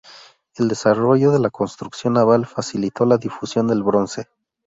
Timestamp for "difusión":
3.19-3.67